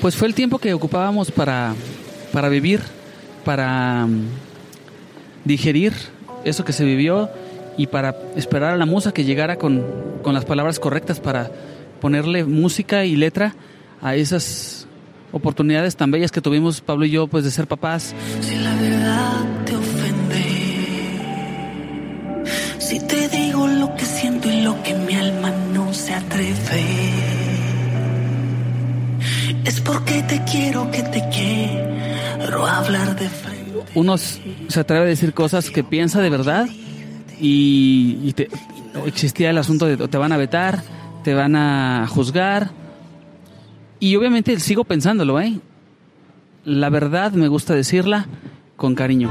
Pues 0.00 0.16
fue 0.16 0.28
el 0.28 0.34
tiempo 0.34 0.58
que 0.58 0.74
ocupábamos 0.74 1.30
para, 1.30 1.74
para 2.32 2.48
vivir, 2.48 2.80
para 3.44 4.06
mm, 4.06 4.26
digerir 5.44 5.92
eso 6.44 6.64
que 6.64 6.72
se 6.72 6.84
vivió 6.84 7.30
y 7.76 7.86
para 7.86 8.14
esperar 8.36 8.74
a 8.74 8.76
la 8.76 8.86
musa 8.86 9.12
que 9.12 9.24
llegara 9.24 9.56
con, 9.56 9.84
con 10.22 10.34
las 10.34 10.44
palabras 10.44 10.78
correctas 10.78 11.20
para 11.20 11.50
ponerle 12.00 12.44
música 12.44 13.04
y 13.04 13.16
letra 13.16 13.54
a 14.02 14.14
esas 14.14 14.86
oportunidades 15.32 15.96
tan 15.96 16.10
bellas 16.10 16.30
que 16.30 16.40
tuvimos 16.40 16.80
Pablo 16.80 17.04
y 17.04 17.10
yo 17.10 17.26
pues 17.26 17.44
de 17.44 17.50
ser 17.50 17.66
papás. 17.66 18.14
Si 18.40 18.56
la 18.56 18.74
verdad 18.76 19.64
te 19.64 19.76
ofende, 19.76 20.44
si 22.78 23.00
te 23.00 23.28
digo 23.28 23.66
lo 23.66 23.94
que 23.94 24.04
siento 24.04 24.50
y 24.50 24.62
lo 24.62 24.82
que 24.82 24.94
mi 24.94 25.14
alma 25.14 25.50
no 25.72 25.92
se 25.92 26.14
atreve, 26.14 26.84
es 29.64 29.75
porque 29.86 30.22
te 30.22 30.42
quiero 30.44 30.90
que 30.90 31.02
te 31.02 31.22
quiero 31.30 32.66
hablar 32.66 33.18
de 33.18 33.28
frente. 33.28 33.56
Uno 33.94 34.16
se 34.18 34.80
atreve 34.80 35.02
a 35.04 35.08
decir 35.08 35.32
cosas 35.32 35.70
que 35.70 35.84
piensa 35.84 36.20
de 36.20 36.30
verdad 36.30 36.66
y, 37.40 38.18
y 38.22 38.32
te- 38.32 38.48
existía 39.06 39.50
el 39.50 39.58
asunto 39.58 39.86
de 39.86 39.96
te 40.08 40.18
van 40.18 40.32
a 40.32 40.36
vetar, 40.36 40.82
te 41.22 41.34
van 41.34 41.56
a 41.56 42.06
juzgar 42.08 42.70
y 44.00 44.16
obviamente 44.16 44.58
sigo 44.60 44.84
pensándolo, 44.84 45.40
¿eh? 45.40 45.58
La 46.64 46.90
verdad 46.90 47.32
me 47.32 47.48
gusta 47.48 47.74
decirla 47.74 48.26
con 48.76 48.94
cariño. 48.94 49.30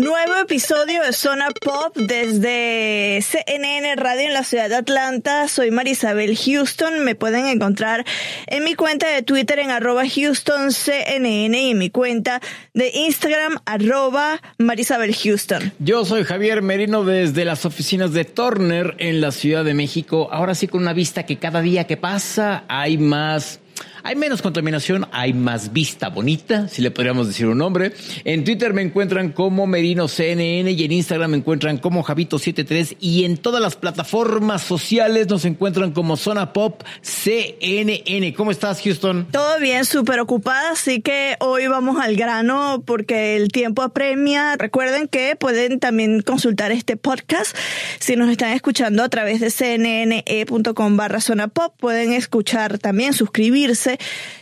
Nuevo 0.00 0.34
episodio 0.36 1.02
de 1.02 1.12
Zona 1.12 1.48
Pop 1.62 1.94
desde 1.94 3.20
CNN 3.20 3.96
Radio 3.96 4.28
en 4.28 4.32
la 4.32 4.44
ciudad 4.44 4.70
de 4.70 4.76
Atlanta. 4.76 5.46
Soy 5.46 5.70
Marisabel 5.70 6.38
Houston. 6.38 7.04
Me 7.04 7.14
pueden 7.14 7.44
encontrar 7.44 8.06
en 8.46 8.64
mi 8.64 8.74
cuenta 8.76 9.08
de 9.08 9.20
Twitter 9.20 9.58
en 9.58 9.70
arroba 9.70 10.04
HoustonCNN 10.04 11.54
y 11.54 11.70
en 11.72 11.76
mi 11.76 11.90
cuenta 11.90 12.40
de 12.72 12.90
Instagram 12.94 13.58
arroba 13.66 14.40
Marisabel 14.56 15.14
Houston. 15.14 15.70
Yo 15.80 16.06
soy 16.06 16.24
Javier 16.24 16.62
Merino 16.62 17.04
desde 17.04 17.44
las 17.44 17.66
oficinas 17.66 18.14
de 18.14 18.24
Turner 18.24 18.94
en 18.96 19.20
la 19.20 19.32
Ciudad 19.32 19.66
de 19.66 19.74
México. 19.74 20.30
Ahora 20.32 20.54
sí 20.54 20.66
con 20.66 20.80
una 20.80 20.94
vista 20.94 21.26
que 21.26 21.36
cada 21.36 21.60
día 21.60 21.86
que 21.86 21.98
pasa 21.98 22.64
hay 22.68 22.96
más... 22.96 23.60
Hay 24.02 24.16
menos 24.16 24.42
contaminación, 24.42 25.06
hay 25.12 25.32
más 25.32 25.72
vista 25.72 26.08
bonita, 26.08 26.68
si 26.68 26.82
le 26.82 26.90
podríamos 26.90 27.26
decir 27.26 27.46
un 27.46 27.58
nombre. 27.58 27.92
En 28.24 28.44
Twitter 28.44 28.72
me 28.72 28.82
encuentran 28.82 29.32
como 29.32 29.66
Merino 29.66 30.08
CNN 30.08 30.70
y 30.70 30.84
en 30.84 30.92
Instagram 30.92 31.32
me 31.32 31.36
encuentran 31.38 31.78
como 31.78 32.04
Javito73 32.04 32.96
y 33.00 33.24
en 33.24 33.36
todas 33.36 33.60
las 33.60 33.76
plataformas 33.76 34.62
sociales 34.62 35.28
nos 35.28 35.44
encuentran 35.44 35.92
como 35.92 36.16
Zona 36.16 36.52
Pop 36.52 36.82
CNN. 37.02 38.34
¿Cómo 38.34 38.50
estás, 38.50 38.80
Houston? 38.82 39.26
Todo 39.30 39.58
bien, 39.60 39.84
súper 39.84 40.20
ocupada, 40.20 40.72
así 40.72 41.00
que 41.00 41.36
hoy 41.40 41.66
vamos 41.66 42.00
al 42.00 42.16
grano 42.16 42.82
porque 42.86 43.36
el 43.36 43.48
tiempo 43.48 43.82
apremia. 43.82 44.56
Recuerden 44.56 45.08
que 45.08 45.36
pueden 45.36 45.80
también 45.80 46.22
consultar 46.22 46.72
este 46.72 46.96
podcast 46.96 47.56
si 47.98 48.16
nos 48.16 48.30
están 48.30 48.52
escuchando 48.52 49.02
a 49.02 49.08
través 49.08 49.40
de 49.40 49.50
cnne.com 49.50 50.96
barra 50.96 51.20
zona 51.20 51.48
pop. 51.48 51.74
Pueden 51.78 52.12
escuchar 52.12 52.78
también, 52.78 53.12
suscribirse, 53.12 53.89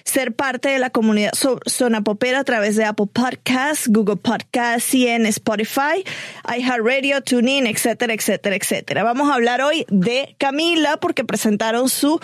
ser 0.04 0.34
parte 0.34 0.69
de 0.69 0.78
la 0.78 0.91
comunidad 0.91 1.32
zona 1.66 2.03
popera 2.03 2.41
a 2.41 2.44
través 2.44 2.76
de 2.76 2.84
Apple 2.84 3.09
Podcasts, 3.12 3.88
Google 3.88 4.16
Podcasts 4.16 4.94
en 4.94 5.26
Spotify, 5.26 6.04
iHeartRadio, 6.44 7.22
TuneIn, 7.22 7.66
etcétera, 7.66 8.14
etcétera, 8.14 8.56
etcétera. 8.56 9.03
Vamos 9.03 9.31
a 9.31 9.34
hablar 9.34 9.62
hoy 9.62 9.84
de 9.88 10.34
Camila 10.38 10.98
porque 10.98 11.25
presentaron 11.25 11.88
su 11.88 12.20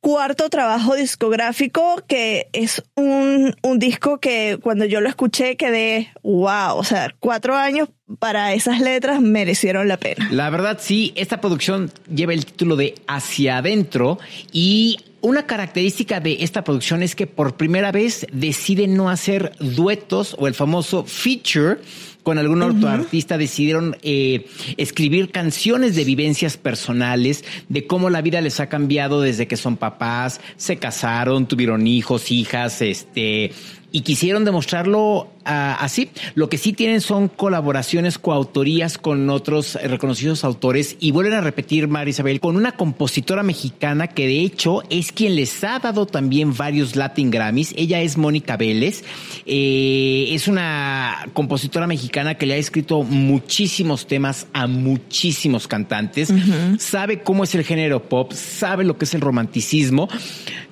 cuarto 0.00 0.50
trabajo 0.50 0.96
discográfico 0.96 2.02
que 2.06 2.48
es 2.52 2.82
un, 2.94 3.56
un 3.62 3.78
disco 3.78 4.20
que 4.20 4.58
cuando 4.62 4.84
yo 4.84 5.00
lo 5.00 5.08
escuché 5.08 5.56
quedé 5.56 6.12
wow, 6.22 6.76
o 6.76 6.84
sea, 6.84 7.14
cuatro 7.20 7.56
años 7.56 7.88
para 8.18 8.52
esas 8.52 8.80
letras 8.80 9.22
merecieron 9.22 9.88
la 9.88 9.96
pena. 9.96 10.28
La 10.30 10.50
verdad, 10.50 10.78
sí, 10.78 11.14
esta 11.16 11.40
producción 11.40 11.90
lleva 12.14 12.34
el 12.34 12.44
título 12.44 12.76
de 12.76 12.96
Hacia 13.06 13.56
Adentro 13.56 14.18
y 14.52 14.98
una 15.24 15.46
característica 15.46 16.20
de 16.20 16.36
esta 16.40 16.64
producción 16.64 17.02
es 17.02 17.14
que 17.14 17.26
por 17.26 17.56
primera 17.56 17.90
vez 17.92 18.26
deciden 18.30 18.94
no 18.94 19.08
hacer 19.08 19.52
duetos 19.58 20.36
o 20.38 20.46
el 20.46 20.54
famoso 20.54 21.04
feature 21.04 21.78
con 22.22 22.36
algún 22.36 22.60
otro 22.62 22.88
artista 22.88 23.38
decidieron 23.38 23.96
eh, 24.02 24.46
escribir 24.76 25.30
canciones 25.30 25.94
de 25.94 26.04
vivencias 26.04 26.58
personales, 26.58 27.44
de 27.70 27.86
cómo 27.86 28.10
la 28.10 28.20
vida 28.20 28.42
les 28.42 28.60
ha 28.60 28.68
cambiado 28.68 29.22
desde 29.22 29.46
que 29.46 29.56
son 29.56 29.78
papás, 29.78 30.40
se 30.56 30.76
casaron, 30.76 31.46
tuvieron 31.46 31.86
hijos, 31.86 32.30
hijas, 32.30 32.82
este, 32.82 33.52
y 33.94 34.00
quisieron 34.00 34.44
demostrarlo 34.44 35.28
ah, 35.44 35.78
así. 35.78 36.10
Lo 36.34 36.48
que 36.48 36.58
sí 36.58 36.72
tienen 36.72 37.00
son 37.00 37.28
colaboraciones, 37.28 38.18
coautorías 38.18 38.98
con 38.98 39.30
otros 39.30 39.76
eh, 39.76 39.86
reconocidos 39.86 40.42
autores 40.42 40.96
y 40.98 41.12
vuelven 41.12 41.34
a 41.34 41.40
repetir, 41.40 41.86
Marisabel, 41.86 42.40
con 42.40 42.56
una 42.56 42.72
compositora 42.72 43.44
mexicana 43.44 44.08
que 44.08 44.26
de 44.26 44.40
hecho 44.40 44.82
es 44.90 45.12
quien 45.12 45.36
les 45.36 45.62
ha 45.62 45.78
dado 45.78 46.06
también 46.06 46.56
varios 46.56 46.96
Latin 46.96 47.30
Grammys. 47.30 47.72
Ella 47.76 48.00
es 48.00 48.16
Mónica 48.18 48.56
Vélez. 48.56 49.04
Eh, 49.46 50.26
es 50.30 50.48
una 50.48 51.28
compositora 51.32 51.86
mexicana 51.86 52.34
que 52.34 52.46
le 52.46 52.54
ha 52.54 52.56
escrito 52.56 53.04
muchísimos 53.04 54.08
temas 54.08 54.48
a 54.52 54.66
muchísimos 54.66 55.68
cantantes. 55.68 56.34
Sabe 56.80 57.22
cómo 57.22 57.44
es 57.44 57.54
el 57.54 57.62
género 57.62 58.02
pop, 58.02 58.32
sabe 58.32 58.82
lo 58.82 58.98
que 58.98 59.04
es 59.04 59.14
el 59.14 59.20
romanticismo. 59.20 60.08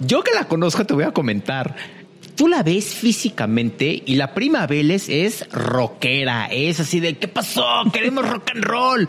Yo 0.00 0.24
que 0.24 0.32
la 0.34 0.48
conozco 0.48 0.84
te 0.84 0.94
voy 0.94 1.04
a 1.04 1.12
comentar. 1.12 2.01
Tú 2.34 2.48
la 2.48 2.62
ves 2.62 2.94
físicamente 2.94 4.02
y 4.06 4.14
la 4.16 4.34
prima 4.34 4.66
Vélez 4.66 5.08
es 5.08 5.48
rockera, 5.50 6.46
es 6.46 6.80
así 6.80 7.00
de 7.00 7.16
¿qué 7.16 7.28
pasó? 7.28 7.64
Queremos 7.92 8.28
rock 8.28 8.50
and 8.54 8.64
roll. 8.64 9.08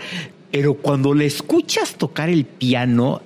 Pero 0.51 0.75
cuando 0.75 1.13
le 1.13 1.25
escuchas 1.25 1.95
tocar 1.95 2.29
el 2.29 2.45
piano 2.45 3.21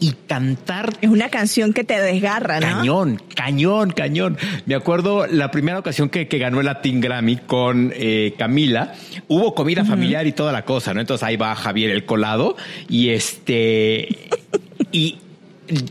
y 0.00 0.12
cantar 0.26 0.92
Es 1.00 1.10
una 1.10 1.28
canción 1.30 1.72
que 1.72 1.84
te 1.84 1.98
desgarra, 2.00 2.60
¿no? 2.60 2.78
Cañón, 2.78 3.22
cañón, 3.34 3.90
cañón. 3.90 4.38
Me 4.66 4.74
acuerdo 4.74 5.26
la 5.26 5.50
primera 5.50 5.78
ocasión 5.78 6.08
que, 6.10 6.28
que 6.28 6.38
ganó 6.38 6.60
el 6.60 6.66
Latin 6.66 7.00
Grammy 7.00 7.36
con 7.36 7.92
eh, 7.94 8.34
Camila, 8.38 8.94
hubo 9.28 9.54
comida 9.54 9.84
familiar 9.84 10.26
y 10.26 10.32
toda 10.32 10.52
la 10.52 10.64
cosa, 10.64 10.94
¿no? 10.94 11.00
Entonces 11.00 11.26
ahí 11.26 11.36
va 11.36 11.54
Javier 11.54 11.90
el 11.90 12.04
colado 12.04 12.56
y 12.88 13.10
este 13.10 14.08
y 14.92 15.18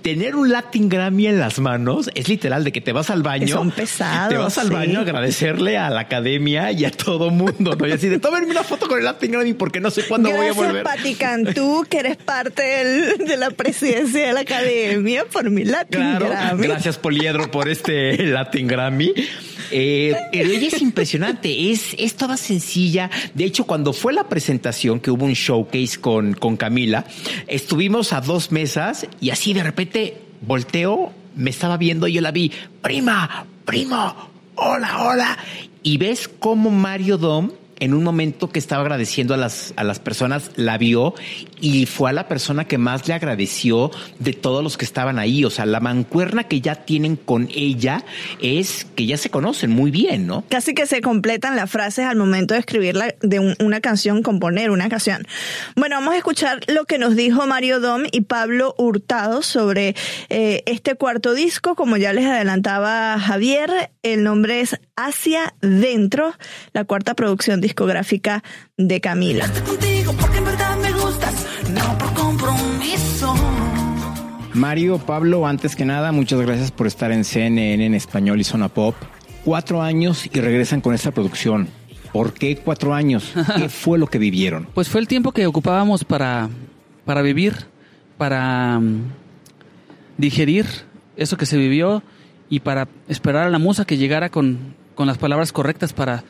tener 0.01 0.35
un 0.35 0.51
Latin 0.51 0.87
Grammy 0.89 1.27
en 1.27 1.39
las 1.39 1.59
manos 1.59 2.09
es 2.15 2.27
literal 2.29 2.63
de 2.63 2.71
que 2.71 2.79
te 2.81 2.91
vas 2.91 3.09
al 3.09 3.23
baño, 3.23 3.47
son 3.47 3.71
pesados, 3.71 4.29
te 4.29 4.37
vas 4.37 4.57
al 4.57 4.67
sí. 4.67 4.73
baño 4.73 4.99
a 4.99 5.01
agradecerle 5.01 5.77
a 5.77 5.89
la 5.89 6.01
academia 6.01 6.71
y 6.71 6.85
a 6.85 6.91
todo 6.91 7.29
mundo, 7.31 7.75
¿no? 7.75 7.87
Y 7.87 7.91
así 7.91 8.07
de 8.07 8.19
tómenme 8.19 8.51
una 8.51 8.63
foto 8.63 8.87
con 8.87 8.99
el 8.99 9.05
Latin 9.05 9.31
Grammy 9.31 9.53
porque 9.53 9.79
no 9.79 9.89
sé 9.89 10.03
cuándo 10.03 10.29
voy 10.31 10.47
a 10.47 10.53
volver. 10.53 10.83
Pati 10.83 11.15
Cantú, 11.15 11.85
que 11.89 11.99
eres 11.99 12.17
parte 12.17 12.61
del- 12.61 13.27
de 13.27 13.37
la 13.37 13.49
presidencia 13.51 14.27
de 14.27 14.33
la 14.33 14.41
academia 14.41 15.25
por 15.25 15.49
mi 15.49 15.63
Latin 15.63 15.99
Claro, 16.01 16.29
Grammy. 16.29 16.67
gracias 16.67 16.97
Poliedro 16.97 17.49
por 17.49 17.67
este 17.69 18.17
Latin 18.27 18.67
Grammy. 18.67 19.13
Eh, 19.71 20.15
pero 20.31 20.49
ella 20.49 20.67
es 20.67 20.81
impresionante, 20.81 21.71
es, 21.71 21.95
es 21.97 22.15
toda 22.15 22.37
sencilla. 22.37 23.09
De 23.33 23.45
hecho, 23.45 23.65
cuando 23.65 23.93
fue 23.93 24.13
la 24.13 24.27
presentación, 24.29 24.99
que 24.99 25.11
hubo 25.11 25.25
un 25.25 25.33
showcase 25.33 25.99
con, 25.99 26.33
con 26.33 26.57
Camila, 26.57 27.05
estuvimos 27.47 28.13
a 28.13 28.21
dos 28.21 28.51
mesas 28.51 29.07
y 29.19 29.29
así 29.29 29.53
de 29.53 29.63
repente 29.63 30.17
volteo, 30.41 31.11
me 31.35 31.49
estaba 31.49 31.77
viendo 31.77 32.07
y 32.07 32.13
yo 32.13 32.21
la 32.21 32.31
vi, 32.31 32.51
prima, 32.81 33.45
primo, 33.65 34.15
hola, 34.55 35.03
hola. 35.03 35.37
Y 35.81 35.97
ves 35.97 36.29
cómo 36.39 36.69
Mario 36.69 37.17
Dom 37.17 37.51
en 37.83 37.93
un 37.93 38.01
momento 38.01 38.49
que 38.49 38.59
estaba 38.59 38.81
agradeciendo 38.81 39.33
a 39.33 39.37
las, 39.37 39.73
a 39.75 39.83
las 39.83 39.99
personas, 39.99 40.51
la 40.55 40.77
vio 40.77 41.15
y 41.59 41.85
fue 41.85 42.11
a 42.11 42.13
la 42.13 42.29
persona 42.29 42.65
que 42.65 42.77
más 42.77 43.09
le 43.09 43.13
agradeció 43.13 43.91
de 44.19 44.31
todos 44.31 44.63
los 44.63 44.77
que 44.77 44.85
estaban 44.85 45.19
ahí. 45.19 45.43
O 45.43 45.49
sea, 45.49 45.65
la 45.65 45.81
mancuerna 45.81 46.45
que 46.45 46.61
ya 46.61 46.75
tienen 46.75 47.17
con 47.17 47.49
ella 47.53 48.05
es 48.41 48.85
que 48.95 49.05
ya 49.05 49.17
se 49.17 49.29
conocen 49.29 49.71
muy 49.71 49.91
bien, 49.91 50.27
¿no? 50.27 50.45
Casi 50.47 50.73
que 50.73 50.85
se 50.85 51.01
completan 51.01 51.57
las 51.57 51.69
frases 51.69 52.05
al 52.05 52.15
momento 52.15 52.53
de 52.53 52.61
escribir 52.61 52.97
de 53.21 53.55
una 53.59 53.81
canción, 53.81 54.23
componer 54.23 54.71
una 54.71 54.87
canción. 54.87 55.27
Bueno, 55.75 55.97
vamos 55.97 56.13
a 56.13 56.17
escuchar 56.17 56.61
lo 56.67 56.85
que 56.85 56.97
nos 56.97 57.17
dijo 57.17 57.45
Mario 57.47 57.81
Dom 57.81 58.03
y 58.13 58.21
Pablo 58.21 58.75
Hurtado 58.77 59.41
sobre 59.41 59.93
eh, 60.29 60.63
este 60.67 60.95
cuarto 60.95 61.33
disco. 61.33 61.75
Como 61.75 61.97
ya 61.97 62.13
les 62.13 62.27
adelantaba 62.27 63.19
Javier, 63.19 63.91
el 64.03 64.23
nombre 64.23 64.61
es 64.61 64.79
Hacia 64.95 65.53
Dentro, 65.59 66.33
la 66.71 66.85
cuarta 66.85 67.13
producción 67.13 67.59
discográfica 67.59 67.72
de 68.77 69.01
Camila. 69.01 69.49
Mario, 74.53 74.99
Pablo, 74.99 75.47
antes 75.47 75.75
que 75.75 75.83
nada, 75.83 76.11
muchas 76.11 76.39
gracias 76.39 76.71
por 76.71 76.85
estar 76.85 77.11
en 77.11 77.23
CNN 77.23 77.85
en 77.85 77.93
español 77.95 78.39
y 78.39 78.43
Zona 78.43 78.69
Pop. 78.69 78.95
Cuatro 79.43 79.81
años 79.81 80.25
y 80.25 80.39
regresan 80.39 80.79
con 80.79 80.93
esta 80.93 81.11
producción. 81.11 81.67
¿Por 82.11 82.33
qué 82.33 82.55
cuatro 82.55 82.93
años? 82.93 83.33
¿Qué 83.57 83.69
fue 83.69 83.97
lo 83.97 84.07
que 84.07 84.19
vivieron? 84.19 84.67
Pues 84.73 84.89
fue 84.89 85.01
el 85.01 85.07
tiempo 85.07 85.31
que 85.31 85.47
ocupábamos 85.47 86.03
para, 86.03 86.49
para 87.05 87.23
vivir, 87.23 87.55
para 88.17 88.79
mm, 88.79 89.01
digerir 90.17 90.67
eso 91.17 91.35
que 91.35 91.47
se 91.47 91.57
vivió 91.57 92.03
y 92.49 92.59
para 92.59 92.87
esperar 93.07 93.47
a 93.47 93.49
la 93.49 93.59
musa 93.59 93.85
que 93.85 93.97
llegara 93.97 94.29
con, 94.29 94.75
con 94.93 95.07
las 95.07 95.17
palabras 95.17 95.51
correctas 95.51 95.93
para 95.93 96.23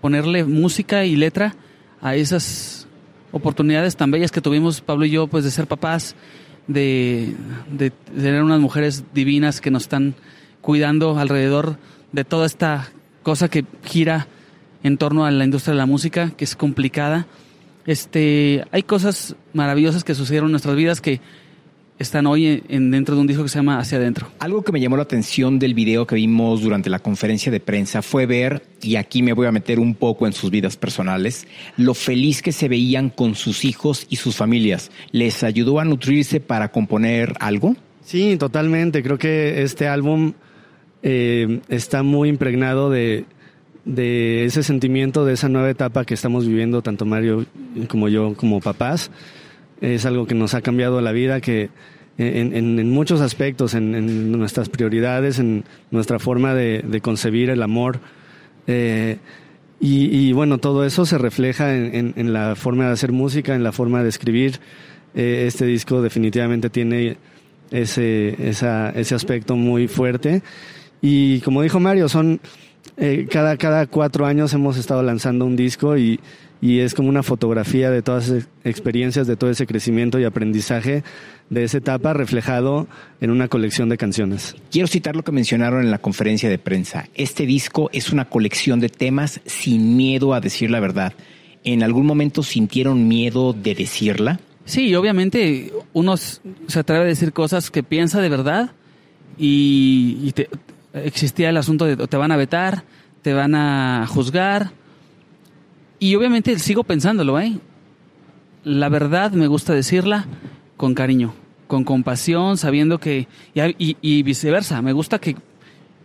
ponerle 0.00 0.44
música 0.44 1.04
y 1.04 1.16
letra 1.16 1.54
a 2.00 2.14
esas 2.14 2.86
oportunidades 3.32 3.96
tan 3.96 4.10
bellas 4.10 4.30
que 4.30 4.40
tuvimos 4.40 4.80
Pablo 4.80 5.04
y 5.04 5.10
yo, 5.10 5.26
pues 5.26 5.44
de 5.44 5.50
ser 5.50 5.66
papás, 5.66 6.14
de, 6.66 7.34
tener 8.14 8.42
unas 8.42 8.60
mujeres 8.60 9.04
divinas 9.12 9.60
que 9.60 9.70
nos 9.70 9.82
están 9.82 10.14
cuidando 10.60 11.18
alrededor 11.18 11.76
de 12.12 12.24
toda 12.24 12.46
esta 12.46 12.90
cosa 13.22 13.48
que 13.48 13.64
gira 13.84 14.28
en 14.82 14.96
torno 14.96 15.24
a 15.24 15.30
la 15.30 15.44
industria 15.44 15.72
de 15.74 15.78
la 15.78 15.86
música, 15.86 16.30
que 16.30 16.44
es 16.44 16.56
complicada. 16.56 17.26
Este, 17.86 18.64
hay 18.72 18.82
cosas 18.82 19.36
maravillosas 19.52 20.04
que 20.04 20.14
sucedieron 20.14 20.48
en 20.48 20.52
nuestras 20.52 20.76
vidas 20.76 21.00
que 21.00 21.20
están 22.00 22.26
hoy 22.26 22.62
en, 22.68 22.90
dentro 22.90 23.14
de 23.14 23.20
un 23.20 23.26
disco 23.26 23.42
que 23.42 23.50
se 23.50 23.58
llama 23.58 23.78
Hacia 23.78 23.98
Adentro. 23.98 24.28
Algo 24.38 24.62
que 24.62 24.72
me 24.72 24.80
llamó 24.80 24.96
la 24.96 25.02
atención 25.02 25.58
del 25.58 25.74
video 25.74 26.06
que 26.06 26.14
vimos 26.14 26.62
durante 26.62 26.88
la 26.88 26.98
conferencia 26.98 27.52
de 27.52 27.60
prensa 27.60 28.00
fue 28.00 28.24
ver, 28.24 28.62
y 28.80 28.96
aquí 28.96 29.22
me 29.22 29.34
voy 29.34 29.46
a 29.46 29.52
meter 29.52 29.78
un 29.78 29.94
poco 29.94 30.26
en 30.26 30.32
sus 30.32 30.50
vidas 30.50 30.78
personales, 30.78 31.46
lo 31.76 31.92
feliz 31.92 32.40
que 32.40 32.52
se 32.52 32.68
veían 32.68 33.10
con 33.10 33.34
sus 33.34 33.66
hijos 33.66 34.06
y 34.08 34.16
sus 34.16 34.34
familias. 34.34 34.90
¿Les 35.12 35.44
ayudó 35.44 35.78
a 35.78 35.84
nutrirse 35.84 36.40
para 36.40 36.72
componer 36.72 37.34
algo? 37.38 37.76
Sí, 38.02 38.36
totalmente. 38.38 39.02
Creo 39.02 39.18
que 39.18 39.62
este 39.62 39.86
álbum 39.86 40.32
eh, 41.02 41.60
está 41.68 42.02
muy 42.02 42.30
impregnado 42.30 42.88
de, 42.88 43.26
de 43.84 44.46
ese 44.46 44.62
sentimiento, 44.62 45.26
de 45.26 45.34
esa 45.34 45.50
nueva 45.50 45.68
etapa 45.68 46.06
que 46.06 46.14
estamos 46.14 46.46
viviendo, 46.48 46.80
tanto 46.80 47.04
Mario 47.04 47.44
como 47.88 48.08
yo 48.08 48.32
como 48.36 48.60
papás 48.60 49.10
es 49.80 50.04
algo 50.06 50.26
que 50.26 50.34
nos 50.34 50.54
ha 50.54 50.60
cambiado 50.60 51.00
la 51.00 51.12
vida, 51.12 51.40
que 51.40 51.70
en, 52.18 52.90
muchos 52.90 53.20
aspectos, 53.20 53.74
en, 53.74 54.32
nuestras 54.32 54.68
prioridades, 54.68 55.38
en 55.38 55.64
nuestra 55.90 56.18
forma 56.18 56.54
de, 56.54 57.00
concebir 57.02 57.50
el 57.50 57.62
amor. 57.62 58.00
Eh, 58.66 59.18
y, 59.80 60.32
bueno, 60.32 60.58
todo 60.58 60.84
eso 60.84 61.06
se 61.06 61.16
refleja 61.16 61.74
en, 61.74 62.32
la 62.32 62.54
forma 62.56 62.86
de 62.86 62.92
hacer 62.92 63.12
música, 63.12 63.54
en 63.54 63.62
la 63.62 63.72
forma 63.72 64.02
de 64.02 64.10
escribir. 64.10 64.60
Eh, 65.14 65.44
este 65.46 65.64
disco 65.64 66.02
definitivamente 66.02 66.68
tiene 66.70 67.16
ese, 67.70 68.36
ese 68.48 69.14
aspecto 69.14 69.56
muy 69.56 69.88
fuerte. 69.88 70.42
Y 71.00 71.40
como 71.40 71.62
dijo 71.62 71.80
Mario, 71.80 72.08
son 72.10 72.40
eh, 72.96 73.26
cada, 73.30 73.56
cada 73.56 73.86
cuatro 73.86 74.26
años 74.26 74.52
hemos 74.52 74.76
estado 74.76 75.02
lanzando 75.02 75.44
un 75.44 75.56
disco 75.56 75.96
y, 75.96 76.20
y 76.60 76.80
es 76.80 76.94
como 76.94 77.08
una 77.08 77.22
fotografía 77.22 77.90
de 77.90 78.02
todas 78.02 78.28
esas 78.28 78.48
experiencias, 78.64 79.26
de 79.26 79.36
todo 79.36 79.50
ese 79.50 79.66
crecimiento 79.66 80.18
y 80.18 80.24
aprendizaje 80.24 81.02
de 81.48 81.64
esa 81.64 81.78
etapa 81.78 82.12
reflejado 82.12 82.86
en 83.20 83.30
una 83.30 83.48
colección 83.48 83.88
de 83.88 83.96
canciones. 83.96 84.54
Quiero 84.70 84.86
citar 84.86 85.16
lo 85.16 85.24
que 85.24 85.32
mencionaron 85.32 85.82
en 85.82 85.90
la 85.90 85.98
conferencia 85.98 86.48
de 86.48 86.58
prensa. 86.58 87.08
Este 87.14 87.46
disco 87.46 87.90
es 87.92 88.12
una 88.12 88.26
colección 88.26 88.80
de 88.80 88.88
temas 88.88 89.40
sin 89.46 89.96
miedo 89.96 90.34
a 90.34 90.40
decir 90.40 90.70
la 90.70 90.80
verdad. 90.80 91.14
¿En 91.64 91.82
algún 91.82 92.06
momento 92.06 92.42
sintieron 92.42 93.08
miedo 93.08 93.52
de 93.52 93.74
decirla? 93.74 94.40
Sí, 94.64 94.94
obviamente 94.94 95.72
uno 95.92 96.16
se 96.16 96.78
atreve 96.78 97.04
a 97.04 97.08
decir 97.08 97.32
cosas 97.32 97.70
que 97.70 97.82
piensa 97.82 98.20
de 98.20 98.28
verdad 98.28 98.70
y, 99.36 100.32
existía 100.92 101.50
el 101.50 101.56
asunto 101.56 101.84
de 101.84 101.96
te 101.96 102.16
van 102.16 102.32
a 102.32 102.36
vetar, 102.36 102.84
te 103.22 103.32
van 103.32 103.54
a 103.54 104.06
juzgar, 104.08 104.72
y 106.00 106.14
obviamente 106.14 106.58
sigo 106.58 106.82
pensándolo, 106.82 107.38
¿eh? 107.38 107.58
La 108.64 108.88
verdad 108.88 109.32
me 109.32 109.46
gusta 109.46 109.74
decirla 109.74 110.26
con 110.78 110.94
cariño, 110.94 111.34
con 111.66 111.84
compasión, 111.84 112.56
sabiendo 112.56 112.98
que... 112.98 113.28
Y, 113.54 114.22
viceversa, 114.22 114.80
me 114.80 114.94
gusta 114.94 115.18
que 115.18 115.36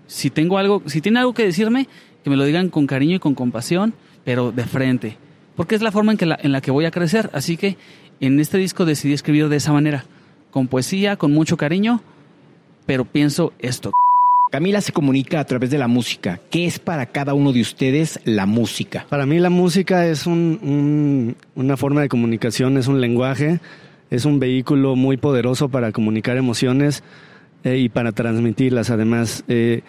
si 0.06 0.30
tengo 0.30 0.58
algo, 0.58 0.84
si 0.86 1.00
tiene 1.00 1.20
algo 1.20 1.34
que 1.34 1.46
decirme, 1.46 1.88
que 2.26 2.30
me 2.30 2.36
lo 2.36 2.44
digan 2.44 2.70
con 2.70 2.88
cariño 2.88 3.16
y 3.16 3.20
con 3.20 3.36
compasión, 3.36 3.94
pero 4.26 4.52
de 4.52 4.66
frente. 4.66 5.18
Porque 5.56 5.76
es 5.76 5.82
la 5.82 5.94
forma 5.94 6.12
en, 6.12 6.18
que 6.18 6.26
en 6.26 6.52
la 6.52 6.60
que 6.60 6.72
voy 6.72 6.84
a 6.84 6.92
crecer. 6.92 7.30
Así 7.32 7.56
que 7.56 7.78
en 8.20 8.38
este 8.42 8.58
disco 8.58 8.84
decidí 8.84 9.14
escribir 9.14 9.48
de 9.48 9.56
esa 9.56 9.72
manera, 9.72 10.04
con 10.52 10.68
poesía, 10.68 11.16
con 11.16 11.32
mucho 11.32 11.56
cariño, 11.56 12.02
pero 12.86 13.06
pienso 13.06 13.54
esto. 13.60 13.94
Camila 14.56 14.80
se 14.80 14.94
comunica 14.94 15.42
a 15.42 15.44
través 15.44 15.70
de 15.70 15.78
la 15.78 15.90
música. 15.90 16.40
¿Qué 16.50 16.66
es 16.66 16.80
para 16.80 17.08
cada 17.08 17.34
uno 17.34 17.52
de 17.52 17.60
ustedes 17.60 18.22
la 18.24 18.46
música? 18.46 19.06
Para 19.10 19.26
mí 19.26 19.38
la 19.38 19.50
música 19.50 20.08
es 20.08 20.26
una 20.28 21.76
forma 21.76 22.00
de 22.00 22.08
comunicación, 22.08 22.78
es 22.78 22.88
un 22.88 23.02
lenguaje, 23.02 23.60
es 24.10 24.24
un 24.24 24.40
vehículo 24.40 24.96
muy 24.96 25.18
poderoso 25.18 25.68
para 25.68 25.92
comunicar 25.92 26.38
emociones 26.38 27.04
eh, 27.66 27.80
y 27.80 27.90
para 27.90 28.14
transmitirlas. 28.14 28.92
Además, 28.92 29.44
eh, 29.50 29.82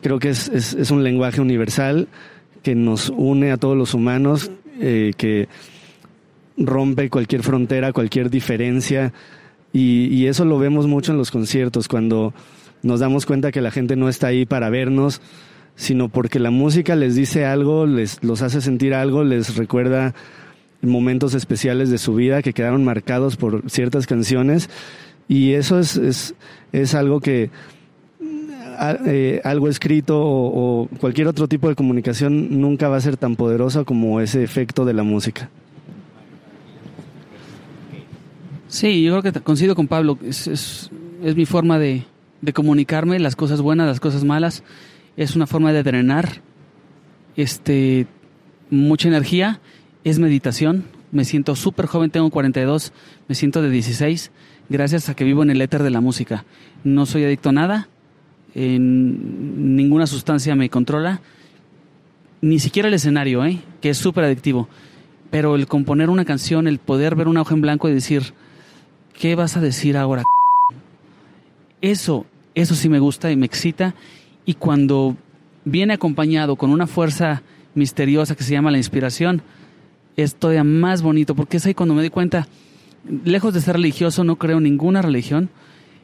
creo 0.00 0.18
que 0.18 0.30
es, 0.30 0.90
un 0.90 1.04
lenguaje 1.04 1.42
universal 1.42 2.08
que 2.62 2.74
nos 2.74 3.10
une 3.10 3.52
a 3.52 3.58
todos 3.58 3.76
los 3.76 3.92
humanos, 3.92 4.50
eh, 4.80 5.12
que 5.18 5.48
rompe 6.56 7.10
cualquier 7.10 7.42
frontera, 7.42 7.92
cualquier 7.92 8.30
diferencia. 8.30 9.12
y 9.74 10.26
eso 10.28 10.46
lo 10.46 10.58
vemos 10.58 10.86
mucho 10.86 11.12
en 11.12 11.18
los 11.18 11.30
conciertos, 11.30 11.88
cuando 11.88 12.32
nos 12.82 13.00
damos 13.00 13.26
cuenta 13.26 13.52
que 13.52 13.60
la 13.60 13.70
gente 13.70 13.96
no 13.96 14.08
está 14.08 14.28
ahí 14.28 14.44
para 14.44 14.70
vernos, 14.70 15.20
sino 15.76 16.08
porque 16.08 16.38
la 16.38 16.50
música 16.50 16.96
les 16.96 17.14
dice 17.14 17.44
algo, 17.44 17.86
les 17.86 18.22
los 18.22 18.42
hace 18.42 18.60
sentir 18.60 18.94
algo, 18.94 19.24
les 19.24 19.56
recuerda 19.56 20.14
momentos 20.82 21.34
especiales 21.34 21.90
de 21.90 21.98
su 21.98 22.14
vida 22.14 22.42
que 22.42 22.52
quedaron 22.52 22.84
marcados 22.84 23.36
por 23.36 23.70
ciertas 23.70 24.06
canciones 24.06 24.68
y 25.28 25.52
eso 25.52 25.78
es, 25.78 26.34
es, 26.72 26.94
algo 26.94 27.20
que 27.20 27.50
eh, 29.06 29.40
algo 29.44 29.68
escrito 29.68 30.20
o, 30.20 30.88
cualquier 31.00 31.28
otro 31.28 31.46
tipo 31.46 31.68
de 31.68 31.76
comunicación 31.76 32.60
nunca 32.60 32.88
va 32.88 32.96
a 32.96 33.00
ser 33.00 33.16
tan 33.16 33.36
poderosa 33.36 33.84
como 33.84 34.20
ese 34.20 34.42
efecto 34.42 34.84
de 34.84 34.92
la 34.92 35.04
música. 35.04 35.48
Sí, 38.66 39.02
yo 39.02 39.20
creo 39.20 39.32
que 39.32 39.40
coincido 39.40 39.74
con 39.74 39.86
Pablo, 39.86 40.18
es, 40.24 40.90
es 41.22 41.36
mi 41.36 41.46
forma 41.46 41.78
de, 41.78 42.04
de 42.42 42.52
comunicarme 42.52 43.18
las 43.18 43.36
cosas 43.36 43.62
buenas, 43.62 43.86
las 43.86 44.00
cosas 44.00 44.24
malas. 44.24 44.62
Es 45.16 45.34
una 45.34 45.46
forma 45.46 45.72
de 45.72 45.82
drenar 45.82 46.42
este, 47.36 48.06
mucha 48.68 49.08
energía. 49.08 49.60
Es 50.04 50.18
meditación. 50.18 50.84
Me 51.12 51.24
siento 51.24 51.56
súper 51.56 51.86
joven, 51.86 52.10
tengo 52.10 52.30
42, 52.30 52.92
me 53.28 53.34
siento 53.34 53.60
de 53.60 53.68
16, 53.68 54.30
gracias 54.70 55.10
a 55.10 55.14
que 55.14 55.24
vivo 55.24 55.42
en 55.42 55.50
el 55.50 55.60
éter 55.60 55.82
de 55.82 55.90
la 55.90 56.00
música. 56.00 56.46
No 56.84 57.04
soy 57.04 57.24
adicto 57.24 57.50
a 57.50 57.52
nada, 57.52 57.88
en 58.54 59.76
ninguna 59.76 60.06
sustancia 60.06 60.56
me 60.56 60.70
controla, 60.70 61.20
ni 62.40 62.58
siquiera 62.58 62.88
el 62.88 62.94
escenario, 62.94 63.44
¿eh? 63.44 63.60
que 63.82 63.90
es 63.90 63.98
súper 63.98 64.24
adictivo. 64.24 64.70
Pero 65.30 65.54
el 65.54 65.66
componer 65.66 66.08
una 66.08 66.24
canción, 66.24 66.66
el 66.66 66.78
poder 66.78 67.14
ver 67.14 67.28
una 67.28 67.42
hoja 67.42 67.54
en 67.54 67.60
blanco 67.60 67.90
y 67.90 67.94
decir, 67.94 68.32
¿qué 69.12 69.34
vas 69.34 69.58
a 69.58 69.60
decir 69.60 69.98
ahora? 69.98 70.24
Eso 71.82 72.24
eso 72.54 72.74
sí 72.74 72.88
me 72.88 72.98
gusta 72.98 73.30
y 73.30 73.36
me 73.36 73.46
excita. 73.46 73.94
Y 74.44 74.54
cuando 74.54 75.16
viene 75.64 75.94
acompañado 75.94 76.56
con 76.56 76.70
una 76.70 76.86
fuerza 76.86 77.42
misteriosa 77.74 78.34
que 78.34 78.44
se 78.44 78.52
llama 78.52 78.70
la 78.70 78.78
inspiración, 78.78 79.42
es 80.16 80.34
todavía 80.34 80.64
más 80.64 81.02
bonito, 81.02 81.34
porque 81.34 81.56
es 81.56 81.66
ahí 81.66 81.74
cuando 81.74 81.94
me 81.94 82.02
di 82.02 82.10
cuenta, 82.10 82.46
lejos 83.24 83.54
de 83.54 83.60
ser 83.60 83.76
religioso, 83.76 84.24
no 84.24 84.36
creo 84.36 84.58
en 84.58 84.64
ninguna 84.64 85.02
religión, 85.02 85.48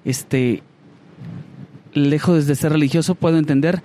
este, 0.04 0.62
lejos 1.92 2.46
de 2.46 2.54
ser 2.54 2.72
religioso, 2.72 3.14
puedo 3.14 3.38
entender 3.38 3.82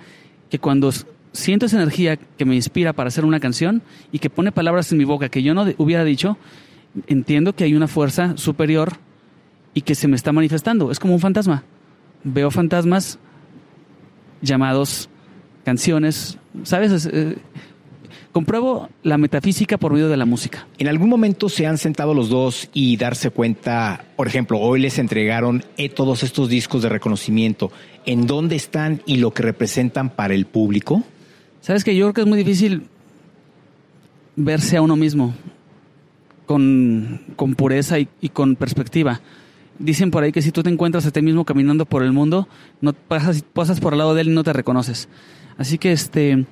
que 0.50 0.58
cuando 0.58 0.90
siento 1.32 1.66
esa 1.66 1.76
energía 1.76 2.16
que 2.16 2.44
me 2.44 2.54
inspira 2.54 2.92
para 2.92 3.08
hacer 3.08 3.24
una 3.24 3.40
canción 3.40 3.82
y 4.12 4.20
que 4.20 4.30
pone 4.30 4.52
palabras 4.52 4.90
en 4.92 4.98
mi 4.98 5.04
boca 5.04 5.28
que 5.28 5.42
yo 5.42 5.52
no 5.52 5.66
hubiera 5.78 6.04
dicho, 6.04 6.38
entiendo 7.06 7.54
que 7.54 7.64
hay 7.64 7.74
una 7.74 7.88
fuerza 7.88 8.36
superior 8.36 8.92
y 9.74 9.82
que 9.82 9.94
se 9.94 10.08
me 10.08 10.16
está 10.16 10.32
manifestando. 10.32 10.90
Es 10.90 11.00
como 11.00 11.14
un 11.14 11.20
fantasma. 11.20 11.64
Veo 12.24 12.50
fantasmas 12.50 13.18
llamados 14.40 15.08
canciones, 15.64 16.38
¿sabes? 16.64 17.06
Eh, 17.06 17.36
compruebo 18.32 18.88
la 19.02 19.16
metafísica 19.16 19.78
por 19.78 19.92
medio 19.92 20.08
de 20.08 20.16
la 20.16 20.26
música. 20.26 20.66
¿En 20.78 20.88
algún 20.88 21.08
momento 21.08 21.48
se 21.48 21.66
han 21.66 21.78
sentado 21.78 22.14
los 22.14 22.28
dos 22.28 22.68
y 22.74 22.96
darse 22.96 23.30
cuenta, 23.30 24.04
por 24.16 24.26
ejemplo, 24.26 24.58
hoy 24.58 24.80
les 24.80 24.98
entregaron 24.98 25.64
eh, 25.76 25.88
todos 25.88 26.22
estos 26.22 26.48
discos 26.48 26.82
de 26.82 26.88
reconocimiento, 26.88 27.70
en 28.06 28.26
dónde 28.26 28.56
están 28.56 29.02
y 29.06 29.16
lo 29.16 29.32
que 29.32 29.42
representan 29.42 30.10
para 30.10 30.34
el 30.34 30.46
público? 30.46 31.02
Sabes 31.60 31.84
que 31.84 31.94
yo 31.96 32.06
creo 32.06 32.12
que 32.12 32.20
es 32.22 32.26
muy 32.26 32.38
difícil 32.38 32.88
verse 34.36 34.76
a 34.76 34.82
uno 34.82 34.96
mismo 34.96 35.34
con, 36.46 37.54
pureza 37.56 37.98
y, 37.98 38.28
con 38.32 38.56
perspectiva. 38.56 39.20
Dicen 39.78 40.10
por 40.10 40.22
ahí 40.22 40.32
que 40.32 40.42
si 40.42 40.52
tú 40.52 40.62
te 40.62 40.70
encuentras 40.70 41.04
a 41.06 41.10
ti 41.10 41.20
mismo 41.20 41.44
caminando 41.44 41.84
por 41.84 42.02
el 42.02 42.12
mundo, 42.12 42.48
no 42.80 42.92
pasas, 42.92 43.42
pasas 43.42 43.80
por 43.80 43.92
el 43.92 43.98
lado 43.98 44.14
de 44.14 44.20
él 44.22 44.28
y 44.28 44.32
no 44.32 44.44
te 44.44 44.52
reconoces. 44.52 45.08
Así 45.58 45.78
que 45.78 45.92
este, 45.92 46.46